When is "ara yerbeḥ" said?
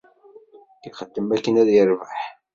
1.61-2.13